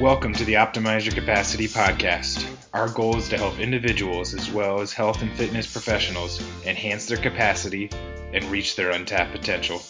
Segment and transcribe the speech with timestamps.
[0.00, 2.48] Welcome to the Optimize Your Capacity podcast.
[2.72, 7.18] Our goal is to help individuals as well as health and fitness professionals enhance their
[7.18, 7.90] capacity
[8.32, 9.82] and reach their untapped potential.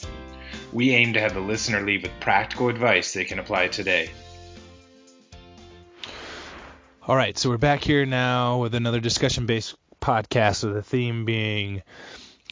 [0.73, 4.11] We aim to have the listener leave with practical advice they can apply today.
[7.07, 11.25] All right, so we're back here now with another discussion based podcast with the theme
[11.25, 11.83] being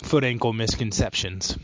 [0.05, 1.59] foot ankle misconceptions.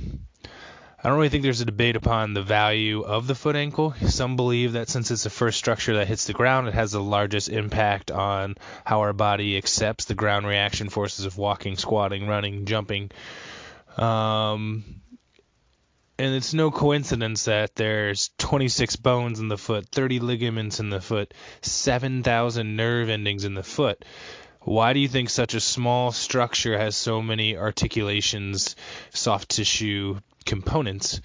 [1.06, 3.94] I don't really think there's a debate upon the value of the foot ankle.
[4.08, 7.00] Some believe that since it's the first structure that hits the ground, it has the
[7.00, 12.64] largest impact on how our body accepts the ground reaction forces of walking, squatting, running,
[12.64, 13.12] jumping.
[13.96, 14.82] Um,
[16.18, 21.00] and it's no coincidence that there's 26 bones in the foot, 30 ligaments in the
[21.00, 24.04] foot, 7,000 nerve endings in the foot.
[24.62, 28.74] Why do you think such a small structure has so many articulations,
[29.12, 31.20] soft tissue, components.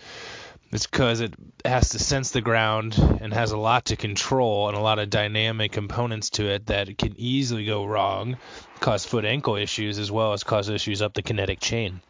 [0.71, 1.33] It's because it
[1.65, 5.09] has to sense the ground and has a lot to control and a lot of
[5.09, 8.37] dynamic components to it that can easily go wrong,
[8.79, 12.01] cause foot ankle issues as well as cause issues up the kinetic chain.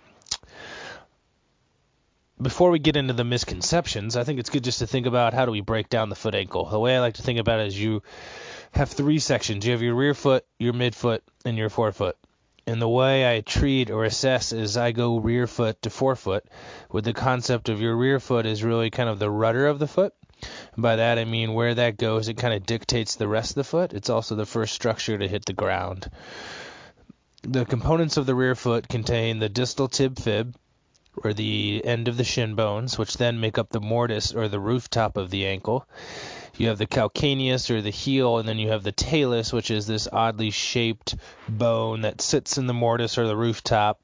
[2.40, 5.46] Before we get into the misconceptions, I think it's good just to think about how
[5.46, 6.66] do we break down the foot ankle.
[6.66, 8.03] The way I like to think about it is you
[8.72, 9.66] have three sections.
[9.66, 12.18] You have your rear foot, your midfoot, and your forefoot.
[12.67, 16.45] And the way I treat or assess is I go rear foot to forefoot
[16.92, 19.88] with the concept of your rear foot is really kind of the rudder of the
[19.88, 20.14] foot.
[20.78, 23.64] By that I mean where that goes, it kind of dictates the rest of the
[23.64, 23.94] foot.
[23.94, 26.09] It's also the first structure to hit the ground.
[27.44, 30.56] The components of the rear foot contain the distal tib fib,
[31.23, 34.59] or the end of the shin bones, which then make up the mortise or the
[34.59, 35.86] rooftop of the ankle
[36.58, 39.88] you have the calcaneus or the heel, and then you have the talus, which is
[39.88, 41.16] this oddly shaped
[41.48, 44.02] bone that sits in the mortise or the rooftop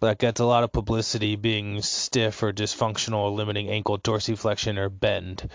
[0.00, 4.88] that gets a lot of publicity being stiff or dysfunctional or limiting ankle dorsiflexion or
[4.88, 5.48] bend.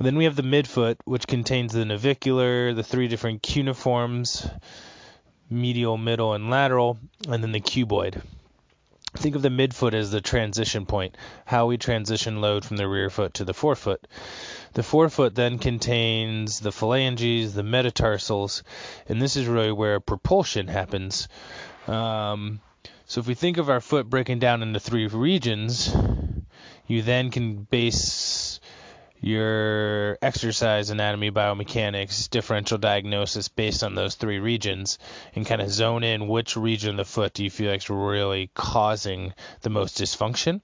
[0.00, 4.48] then we have the midfoot, which contains the navicular, the three different cuneiforms,
[5.50, 8.22] medial, middle, and lateral, and then the cuboid.
[9.18, 13.10] Think of the midfoot as the transition point, how we transition load from the rear
[13.10, 14.06] foot to the forefoot.
[14.74, 18.62] The forefoot then contains the phalanges, the metatarsals,
[19.08, 21.26] and this is really where propulsion happens.
[21.88, 22.60] Um,
[23.06, 25.92] so if we think of our foot breaking down into three regions,
[26.86, 28.57] you then can base
[29.20, 34.98] your exercise anatomy biomechanics differential diagnosis based on those three regions
[35.34, 37.90] and kind of zone in which region of the foot do you feel like is
[37.90, 40.60] really causing the most dysfunction.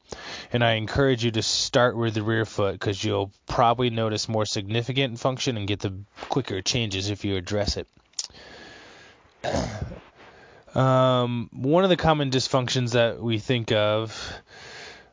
[0.53, 4.47] And i encourage you to start with the rear foot because you'll probably notice more
[4.47, 5.95] significant function and get the
[6.29, 7.89] quicker changes if you address it.
[10.75, 14.33] Um, one of the common dysfunctions that we think of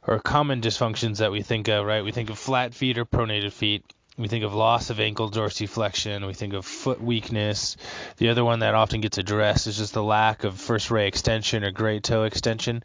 [0.06, 2.04] or common dysfunctions that we think of, right?
[2.04, 3.84] We think of flat feet or pronated feet.
[4.18, 6.28] We think of loss of ankle dorsiflexion.
[6.28, 7.78] We think of foot weakness.
[8.18, 11.64] The other one that often gets addressed is just the lack of first ray extension
[11.64, 12.84] or great toe extension.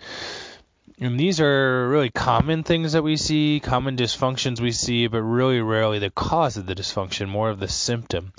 [0.98, 5.60] And these are really common things that we see, common dysfunctions we see, but really
[5.60, 8.32] rarely the cause of the dysfunction, more of the symptom.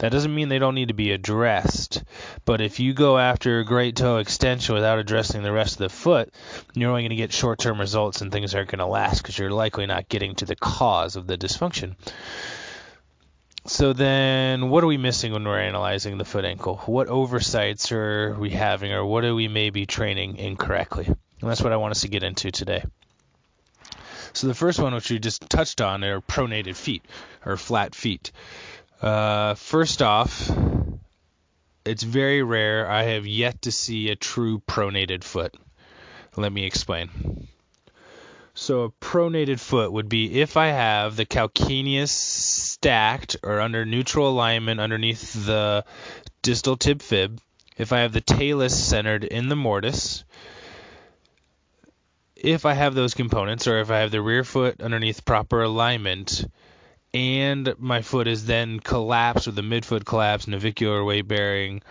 [0.00, 2.02] That doesn't mean they don't need to be addressed,
[2.44, 5.88] but if you go after a great toe extension without addressing the rest of the
[5.88, 6.34] foot,
[6.74, 9.38] you're only going to get short term results and things aren't going to last because
[9.38, 11.94] you're likely not getting to the cause of the dysfunction.
[13.66, 16.78] So then, what are we missing when we're analyzing the foot ankle?
[16.86, 21.08] What oversights are we having, or what are we maybe training incorrectly?
[21.40, 22.84] And that's what I want us to get into today.
[24.32, 27.04] So the first one, which we just touched on, are pronated feet
[27.44, 28.30] or flat feet.
[29.02, 30.50] Uh, first off,
[31.84, 32.88] it's very rare.
[32.88, 35.56] I have yet to see a true pronated foot.
[36.36, 37.48] Let me explain.
[38.54, 44.28] So a pronated foot would be if I have the calcaneus stacked or under neutral
[44.28, 45.84] alignment underneath the
[46.42, 47.40] distal tib fib,
[47.76, 50.24] if I have the talus centered in the mortise,
[52.40, 56.46] if I have those components, or if I have the rear foot underneath proper alignment,
[57.12, 61.82] and my foot is then collapsed or the midfoot collapse, navicular weight bearing,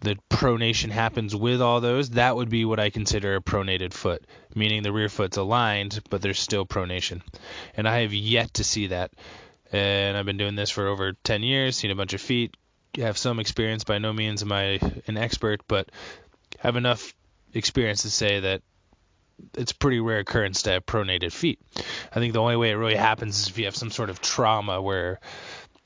[0.00, 4.24] the pronation happens with all those, that would be what I consider a pronated foot,
[4.54, 7.20] meaning the rear foot's aligned, but there's still pronation.
[7.76, 9.12] And I have yet to see that.
[9.72, 12.56] And I've been doing this for over 10 years, seen a bunch of feet,
[12.96, 13.84] have some experience.
[13.84, 15.90] By no means am I an expert, but
[16.60, 17.12] have enough
[17.52, 18.62] experience to say that
[19.54, 21.58] it's pretty rare occurrence to have pronated feet.
[22.12, 24.20] I think the only way it really happens is if you have some sort of
[24.20, 25.20] trauma where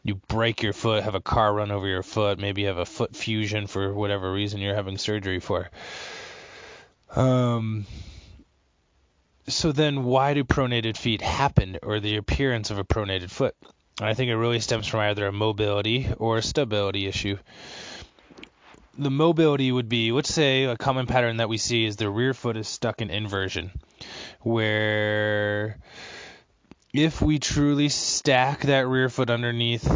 [0.03, 2.87] you break your foot, have a car run over your foot, maybe you have a
[2.87, 5.71] foot fusion for whatever reason you're having surgery for.
[7.15, 7.87] Um,
[9.49, 13.55] so then why do pronated feet happen or the appearance of a pronated foot?
[14.01, 17.37] I think it really stems from either a mobility or a stability issue.
[18.99, 22.35] The mobility would be, let's say, a common pattern that we see is the rear
[22.35, 23.71] foot is stuck in inversion,
[24.41, 25.79] where
[26.93, 29.89] if we truly stack that rear foot underneath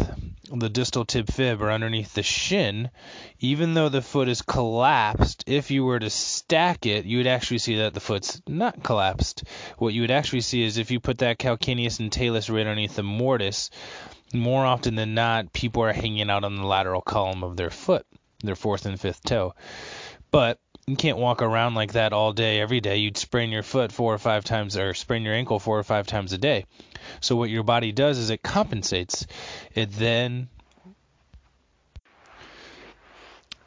[0.51, 2.91] the distal tib fib or underneath the shin,
[3.39, 7.59] even though the foot is collapsed, if you were to stack it, you would actually
[7.59, 9.45] see that the foot's not collapsed.
[9.77, 12.97] What you would actually see is if you put that calcaneus and talus right underneath
[12.97, 13.71] the mortise,
[14.33, 18.07] more often than not, people are hanging out on the lateral column of their foot,
[18.47, 19.55] their fourth and fifth toe.
[20.31, 22.99] But you can't walk around like that all day, every day.
[22.99, 26.07] You'd sprain your foot four or five times, or sprain your ankle four or five
[26.07, 26.65] times a day.
[27.21, 29.27] So what your body does is it compensates.
[29.75, 30.49] It then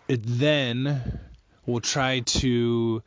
[0.08, 1.20] it then
[1.66, 3.04] will try to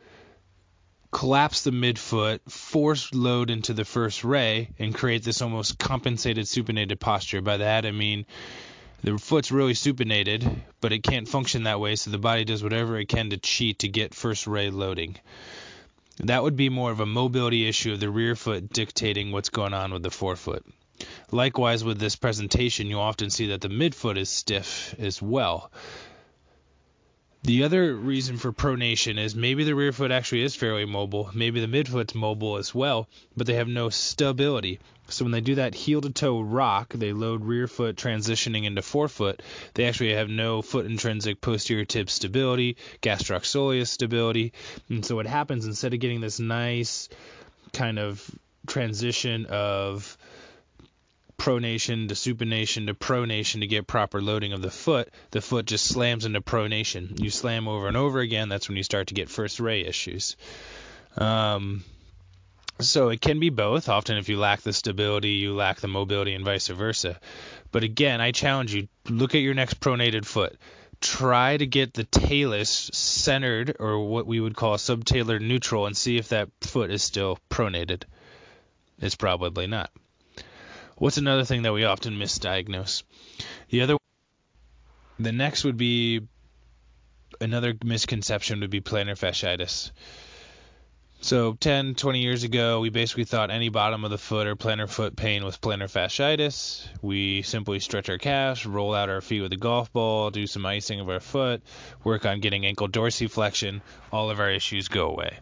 [1.11, 7.01] collapse the midfoot, force load into the first ray, and create this almost compensated supinated
[7.01, 7.41] posture.
[7.41, 8.27] By that I mean
[9.03, 12.99] the foot's really supinated, but it can't function that way, so the body does whatever
[12.99, 15.17] it can to cheat to get first ray loading.
[16.19, 19.75] That would be more of a mobility issue of the rear foot dictating what's going
[19.75, 20.65] on with the forefoot.
[21.31, 25.71] Likewise, with this presentation, you'll often see that the midfoot is stiff as well.
[27.45, 31.61] The other reason for pronation is maybe the rear foot actually is fairly mobile, maybe
[31.61, 34.79] the midfoot's mobile as well, but they have no stability.
[35.09, 38.81] So when they do that heel to toe rock, they load rear foot transitioning into
[38.81, 39.43] forefoot.
[39.75, 43.45] They actually have no foot intrinsic posterior tib stability, gastroc
[43.87, 44.53] stability.
[44.89, 47.09] And so what happens instead of getting this nice
[47.73, 48.25] kind of
[48.69, 50.17] transition of
[51.39, 55.87] pronation to supination to pronation to get proper loading of the foot, the foot just
[55.87, 57.21] slams into pronation.
[57.21, 60.37] You slam over and over again, that's when you start to get first ray issues.
[61.17, 61.85] Um,
[62.81, 63.89] so it can be both.
[63.89, 67.21] Often, if you lack the stability, you lack the mobility, and vice versa.
[67.71, 70.59] But again, I challenge you look at your next pronated foot.
[71.01, 76.17] Try to get the talus centered, or what we would call subtalar neutral, and see
[76.17, 78.05] if that foot is still pronated.
[79.01, 79.91] It's probably not.
[81.03, 83.03] What's another thing that we often misdiagnose?
[83.71, 83.97] The other,
[85.19, 86.21] the next would be
[87.41, 89.91] another misconception would be plantar fasciitis.
[91.21, 94.89] So 10, 20 years ago, we basically thought any bottom of the foot or plantar
[94.89, 96.87] foot pain was plantar fasciitis.
[97.03, 100.65] We simply stretch our calves, roll out our feet with a golf ball, do some
[100.65, 101.63] icing of our foot,
[102.05, 103.81] work on getting ankle dorsiflexion,
[104.13, 105.37] all of our issues go away.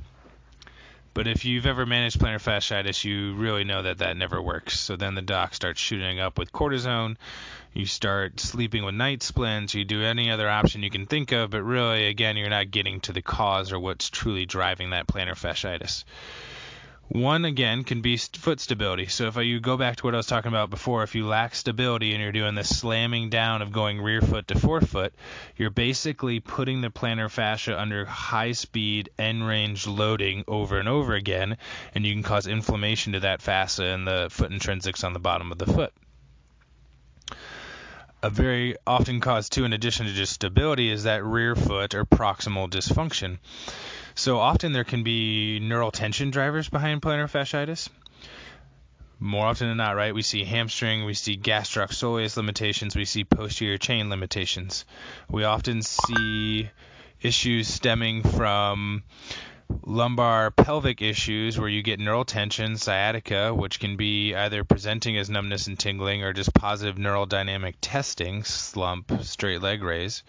[1.12, 4.78] But if you've ever managed plantar fasciitis, you really know that that never works.
[4.78, 7.16] So then the doc starts shooting up with cortisone.
[7.72, 9.74] You start sleeping with night splints.
[9.74, 13.00] You do any other option you can think of, but really, again, you're not getting
[13.00, 16.04] to the cause or what's truly driving that plantar fasciitis.
[17.12, 19.08] One again can be foot stability.
[19.08, 21.56] So if you go back to what I was talking about before, if you lack
[21.56, 25.12] stability and you're doing this slamming down of going rear foot to forefoot,
[25.56, 31.14] you're basically putting the plantar fascia under high speed end range loading over and over
[31.14, 31.58] again,
[31.96, 35.50] and you can cause inflammation to that fascia and the foot intrinsics on the bottom
[35.50, 35.92] of the foot.
[38.22, 42.04] A very often cause too, in addition to just stability, is that rear foot or
[42.04, 43.38] proximal dysfunction.
[44.20, 47.88] So often there can be neural tension drivers behind plantar fasciitis.
[49.18, 50.14] More often than not, right?
[50.14, 54.84] We see hamstring, we see gastroc soleus limitations, we see posterior chain limitations.
[55.30, 56.68] We often see
[57.22, 59.04] issues stemming from
[59.86, 65.30] lumbar pelvic issues where you get neural tension, sciatica, which can be either presenting as
[65.30, 70.22] numbness and tingling or just positive neural dynamic testing, slump, straight leg raise.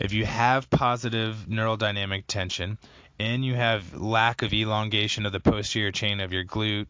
[0.00, 2.78] If you have positive neural dynamic tension
[3.22, 6.88] and you have lack of elongation of the posterior chain of your glute,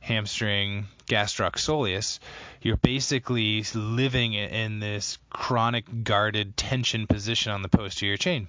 [0.00, 2.20] hamstring, gastroc soleus,
[2.62, 8.48] you're basically living in this chronic guarded tension position on the posterior chain.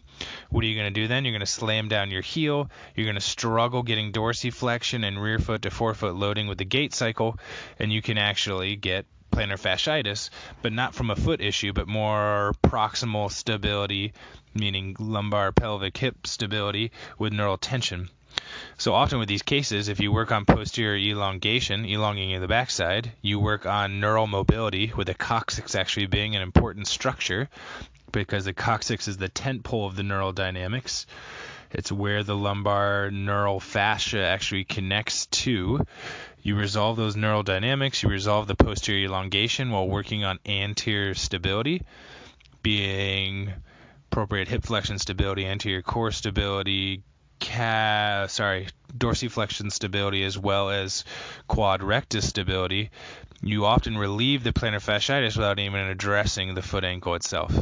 [0.50, 1.26] What are you going to do then?
[1.26, 2.70] You're going to slam down your heel.
[2.96, 6.94] You're going to struggle getting dorsiflexion and rear foot to forefoot loading with the gait
[6.94, 7.38] cycle,
[7.80, 10.30] and you can actually get plantar fasciitis,
[10.62, 14.14] but not from a foot issue, but more proximal stability,
[14.54, 18.10] meaning lumbar pelvic hip stability with neural tension.
[18.78, 23.40] So often with these cases, if you work on posterior elongation, elongating the backside, you
[23.40, 27.50] work on neural mobility, with the coccyx actually being an important structure
[28.12, 31.06] because the coccyx is the tent pole of the neural dynamics.
[31.78, 35.86] It's where the lumbar neural fascia actually connects to.
[36.42, 41.82] You resolve those neural dynamics, you resolve the posterior elongation while working on anterior stability,
[42.62, 43.52] being
[44.10, 47.04] appropriate hip flexion stability, anterior core stability,
[47.42, 48.68] ca- sorry,
[48.98, 51.04] dorsiflexion stability as well as
[51.48, 52.90] quad rectus stability.
[53.42, 57.54] you often relieve the plantar fasciitis without even addressing the foot ankle itself.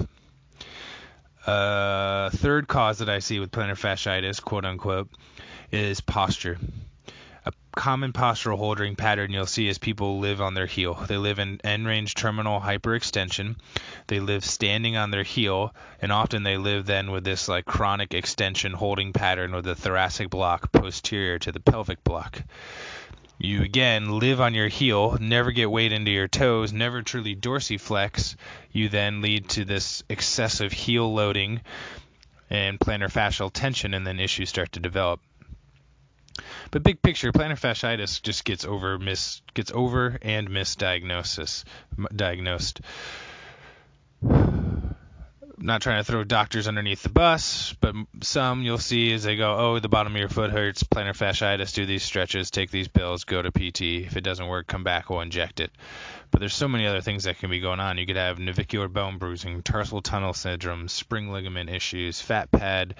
[1.45, 5.09] Uh, third cause that I see with plantar fasciitis, quote unquote,
[5.71, 6.57] is posture.
[7.45, 10.93] A common postural holding pattern you'll see is people live on their heel.
[10.93, 13.57] They live in end range terminal hyperextension.
[14.07, 18.13] They live standing on their heel, and often they live then with this like chronic
[18.13, 22.41] extension holding pattern with the thoracic block posterior to the pelvic block.
[23.39, 28.35] You again live on your heel, never get weight into your toes, never truly dorsiflex.
[28.71, 31.61] You then lead to this excessive heel loading
[32.49, 35.19] and plantar fascial tension, and then issues start to develop.
[36.71, 41.63] But big picture, plantar fasciitis just gets over mis gets over and misdiagnosis
[42.15, 42.81] diagnosed
[45.63, 49.55] not trying to throw doctors underneath the bus, but some you'll see as they go,
[49.57, 53.23] oh, the bottom of your foot hurts, plantar fasciitis, do these stretches, take these pills,
[53.23, 54.05] go to PT.
[54.05, 55.71] If it doesn't work, come back, we'll inject it.
[56.31, 57.97] But there's so many other things that can be going on.
[57.97, 62.95] You could have navicular bone bruising, tarsal tunnel syndrome, spring ligament issues, fat pad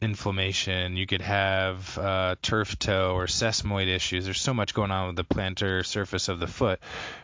[0.00, 0.96] inflammation.
[0.96, 4.24] You could have uh, turf toe or sesamoid issues.
[4.24, 6.78] There's so much going on with the plantar surface of the foot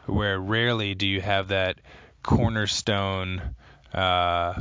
[0.06, 1.78] where rarely do you have that
[2.24, 3.54] cornerstone
[3.92, 4.54] uh,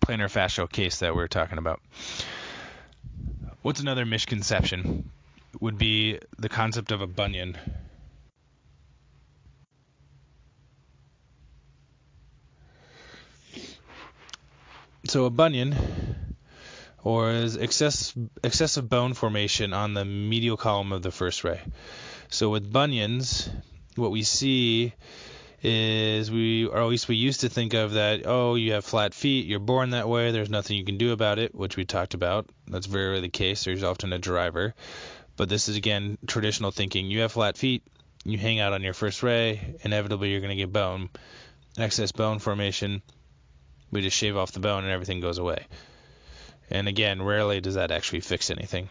[0.00, 1.80] plantar fascial case that we're talking about.
[3.62, 5.10] What's another misconception?
[5.60, 7.56] Would be the concept of a bunion.
[15.06, 15.74] So a bunion,
[17.02, 21.60] or is excess, excessive bone formation on the medial column of the first ray.
[22.28, 23.48] So with bunions,
[23.96, 24.92] what we see
[25.62, 29.12] is we or at least we used to think of that oh you have flat
[29.12, 32.14] feet you're born that way there's nothing you can do about it which we talked
[32.14, 32.48] about.
[32.68, 33.64] That's very rarely the case.
[33.64, 34.74] There's often a driver.
[35.36, 37.10] But this is again traditional thinking.
[37.10, 37.82] You have flat feet
[38.24, 41.08] you hang out on your first ray inevitably you're going to get bone
[41.76, 43.02] excess bone formation.
[43.90, 45.66] We just shave off the bone and everything goes away.
[46.70, 48.88] And again rarely does that actually fix anything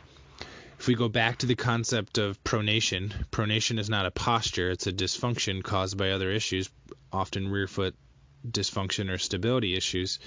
[0.80, 4.88] if we go back to the concept of pronation, pronation is not a posture, it's
[4.88, 6.70] a dysfunction caused by other issues,
[7.12, 7.96] often rear foot
[8.48, 10.20] dysfunction or stability issues.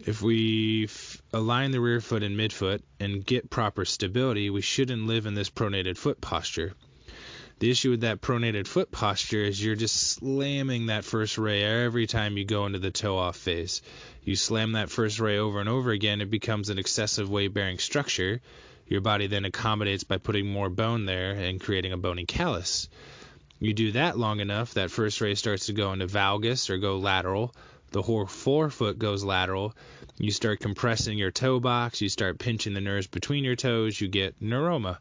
[0.00, 5.06] If we f- align the rear foot and midfoot and get proper stability, we shouldn't
[5.06, 6.74] live in this pronated foot posture.
[7.58, 12.06] The issue with that pronated foot posture is you're just slamming that first ray every
[12.06, 13.82] time you go into the toe off phase.
[14.22, 17.78] You slam that first ray over and over again, it becomes an excessive weight bearing
[17.78, 18.40] structure
[18.88, 22.88] your body then accommodates by putting more bone there and creating a bony callus.
[23.60, 26.98] You do that long enough, that first ray starts to go into valgus or go
[26.98, 27.54] lateral.
[27.90, 29.74] The whole forefoot goes lateral.
[30.18, 32.00] You start compressing your toe box.
[32.00, 34.00] You start pinching the nerves between your toes.
[34.00, 34.98] You get neuroma.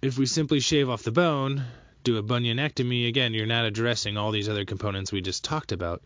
[0.00, 1.64] If we simply shave off the bone,
[2.04, 6.02] do a bunionectomy, again, you're not addressing all these other components we just talked about.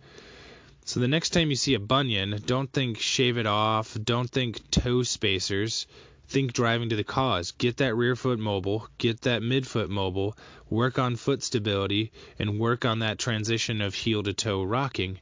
[0.93, 4.71] So the next time you see a bunion, don't think shave it off, don't think
[4.71, 5.87] toe spacers,
[6.29, 7.53] think driving to the cause.
[7.53, 10.37] Get that rear foot mobile, get that midfoot mobile,
[10.69, 15.19] work on foot stability, and work on that transition of heel to toe rocking.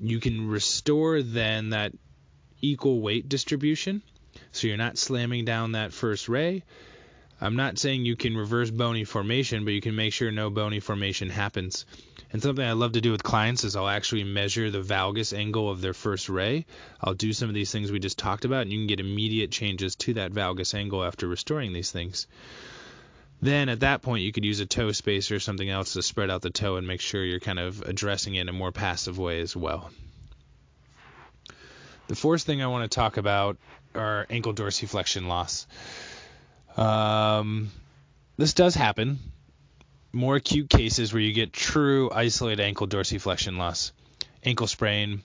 [0.00, 1.92] You can restore then that
[2.60, 4.02] equal weight distribution.
[4.50, 6.64] So you're not slamming down that first ray.
[7.40, 10.80] I'm not saying you can reverse bony formation, but you can make sure no bony
[10.80, 11.86] formation happens.
[12.30, 15.70] And something I love to do with clients is I'll actually measure the valgus angle
[15.70, 16.66] of their first ray.
[17.00, 19.50] I'll do some of these things we just talked about, and you can get immediate
[19.50, 22.26] changes to that valgus angle after restoring these things.
[23.40, 26.28] Then at that point, you could use a toe spacer or something else to spread
[26.28, 29.18] out the toe and make sure you're kind of addressing it in a more passive
[29.18, 29.90] way as well.
[32.08, 33.58] The fourth thing I want to talk about
[33.94, 35.66] are ankle dorsiflexion loss.
[36.76, 37.70] Um,
[38.36, 39.18] this does happen
[40.18, 43.92] more acute cases where you get true isolated ankle dorsiflexion loss,
[44.44, 45.22] ankle sprain,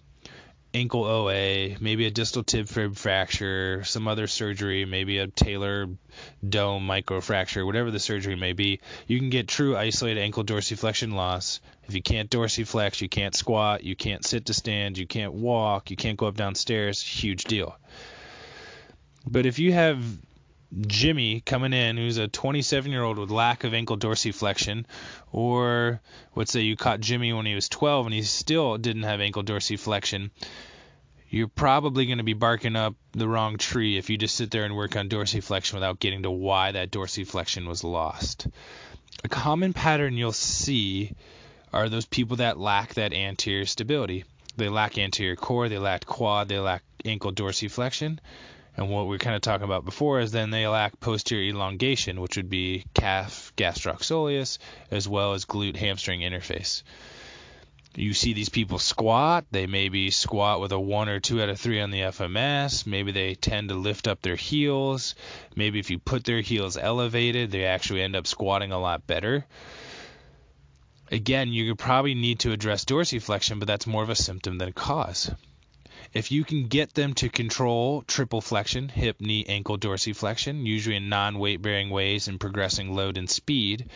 [0.74, 5.98] ankle OA, maybe a distal tib fib fracture, some other surgery, maybe a talar
[6.48, 11.60] dome microfracture, whatever the surgery may be, you can get true isolated ankle dorsiflexion loss.
[11.88, 15.90] If you can't dorsiflex, you can't squat, you can't sit to stand, you can't walk,
[15.90, 17.76] you can't go up downstairs, huge deal.
[19.26, 20.04] But if you have
[20.82, 24.86] Jimmy coming in, who's a 27 year old with lack of ankle dorsiflexion,
[25.32, 26.02] or
[26.36, 29.44] let's say you caught Jimmy when he was 12 and he still didn't have ankle
[29.44, 30.32] dorsiflexion,
[31.30, 34.66] you're probably going to be barking up the wrong tree if you just sit there
[34.66, 38.48] and work on dorsiflexion without getting to why that dorsiflexion was lost.
[39.24, 41.14] A common pattern you'll see
[41.72, 44.26] are those people that lack that anterior stability.
[44.58, 48.20] they lack anterior core, they lack quad, they lack ankle dorsiflexion.
[48.76, 52.20] And what we are kind of talking about before is then they lack posterior elongation,
[52.22, 54.02] which would be calf gastroc
[54.90, 56.82] as well as glute hamstring interface.
[57.96, 61.60] You see these people squat, they maybe squat with a 1 or 2 out of
[61.60, 62.88] 3 on the FMS.
[62.88, 65.14] Maybe they tend to lift up their heels.
[65.56, 69.46] Maybe if you put their heels elevated, they actually end up squatting a lot better.
[71.12, 74.74] Again, you probably need to address dorsiflexion, but that's more of a symptom than a
[74.74, 75.30] cause.
[76.14, 81.10] If you can get them to control triple flexion, hip, knee, ankle dorsiflexion, usually in
[81.10, 83.90] non weight bearing ways and progressing load and speed,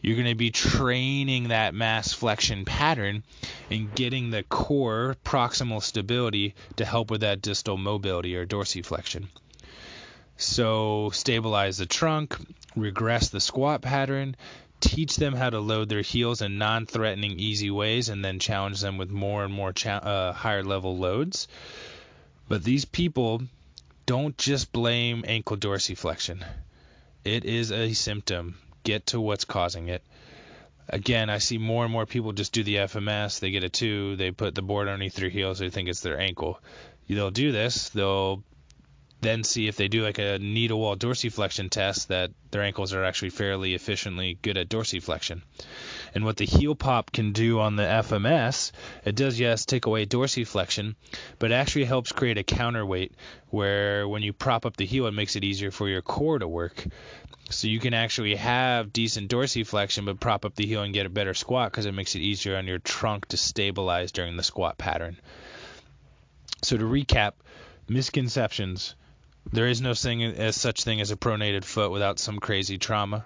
[0.00, 3.22] you're going to be training that mass flexion pattern
[3.70, 9.26] and getting the core proximal stability to help with that distal mobility or dorsiflexion.
[10.38, 12.36] So stabilize the trunk,
[12.74, 14.36] regress the squat pattern,
[14.82, 18.98] teach them how to load their heels in non-threatening, easy ways, and then challenge them
[18.98, 21.48] with more and more cha- uh, higher level loads.
[22.48, 23.42] But these people
[24.04, 26.44] don't just blame ankle dorsiflexion.
[27.24, 28.58] It is a symptom.
[28.82, 30.02] Get to what's causing it.
[30.88, 33.38] Again, I see more and more people just do the FMS.
[33.38, 34.16] They get a two.
[34.16, 35.60] They put the board underneath their heels.
[35.60, 36.60] They think it's their ankle.
[37.08, 37.90] They'll do this.
[37.90, 38.42] They'll
[39.22, 42.92] then see if they do like a knee to wall dorsiflexion test that their ankles
[42.92, 45.42] are actually fairly efficiently good at dorsiflexion.
[46.12, 48.72] And what the heel pop can do on the FMS,
[49.04, 50.96] it does yes take away dorsiflexion,
[51.38, 53.12] but it actually helps create a counterweight
[53.50, 56.48] where when you prop up the heel, it makes it easier for your core to
[56.48, 56.84] work.
[57.48, 61.10] So you can actually have decent dorsiflexion, but prop up the heel and get a
[61.10, 64.78] better squat because it makes it easier on your trunk to stabilize during the squat
[64.78, 65.16] pattern.
[66.64, 67.34] So to recap,
[67.88, 68.96] misconceptions
[69.50, 73.24] there is no thing as such thing as a pronated foot without some crazy trauma.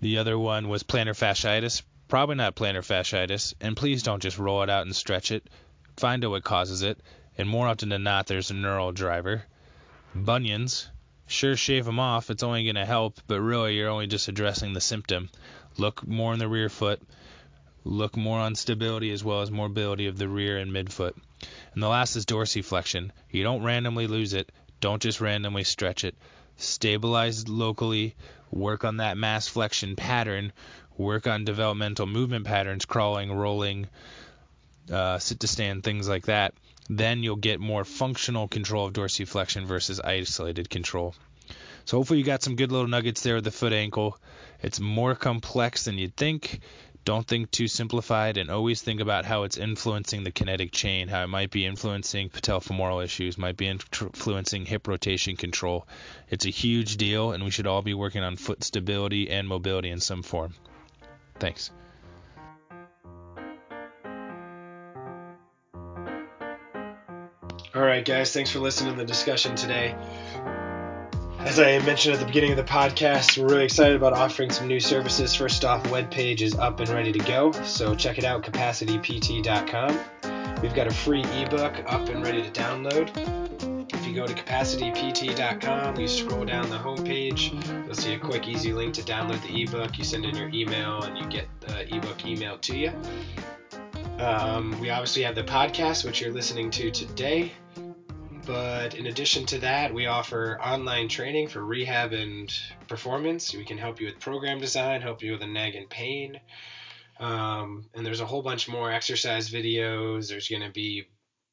[0.00, 1.82] The other one was plantar fasciitis.
[2.08, 3.54] Probably not plantar fasciitis.
[3.60, 5.48] And please don't just roll it out and stretch it.
[5.96, 7.00] Find out what causes it.
[7.38, 9.44] And more often than not, there's a neural driver.
[10.14, 10.88] Bunions.
[11.26, 12.30] Sure, shave them off.
[12.30, 15.30] It's only going to help, but really, you're only just addressing the symptom.
[15.78, 17.00] Look more in the rear foot.
[17.84, 21.14] Look more on stability as well as mobility of the rear and midfoot.
[21.74, 23.10] And the last is dorsiflexion.
[23.30, 24.52] You don't randomly lose it.
[24.80, 26.14] Don't just randomly stretch it.
[26.56, 28.14] Stabilize locally.
[28.50, 30.52] Work on that mass flexion pattern.
[30.98, 33.88] Work on developmental movement patterns, crawling, rolling,
[34.90, 36.52] uh, sit to stand, things like that.
[36.90, 41.14] Then you'll get more functional control of dorsiflexion versus isolated control.
[41.84, 44.18] So hopefully you got some good little nuggets there with the foot ankle.
[44.62, 46.60] It's more complex than you'd think.
[47.04, 51.24] Don't think too simplified and always think about how it's influencing the kinetic chain, how
[51.24, 55.88] it might be influencing patellofemoral issues, might be influencing hip rotation control.
[56.30, 59.90] It's a huge deal and we should all be working on foot stability and mobility
[59.90, 60.54] in some form.
[61.40, 61.72] Thanks.
[67.74, 69.96] All right, guys, thanks for listening to the discussion today.
[71.44, 74.68] As I mentioned at the beginning of the podcast, we're really excited about offering some
[74.68, 75.34] new services.
[75.34, 80.62] First off, webpage is up and ready to go, so check it out, capacitypt.com.
[80.62, 83.10] We've got a free ebook up and ready to download.
[83.92, 87.52] If you go to capacitypt.com, you scroll down the homepage,
[87.84, 89.98] you'll see a quick, easy link to download the ebook.
[89.98, 92.92] You send in your email, and you get the ebook emailed to you.
[94.24, 97.52] Um, we obviously have the podcast, which you're listening to today.
[98.44, 102.52] But in addition to that, we offer online training for rehab and
[102.88, 103.54] performance.
[103.54, 106.40] We can help you with program design, help you with a nag and pain.
[107.20, 110.28] Um, and there's a whole bunch more exercise videos.
[110.28, 111.06] There's going to be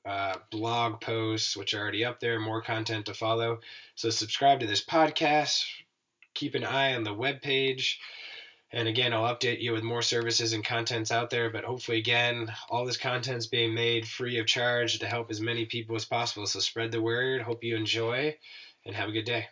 [0.03, 3.59] uh, blog posts, which are already up there, more content to follow.
[3.93, 5.65] So subscribe to this podcast.
[6.33, 7.99] Keep an eye on the web page.
[8.71, 11.49] And again, I'll update you with more services and contents out there.
[11.49, 15.65] But hopefully, again, all this content's being made free of charge to help as many
[15.65, 16.45] people as possible.
[16.45, 17.41] So spread the word.
[17.41, 18.35] Hope you enjoy
[18.85, 19.47] and have a good day.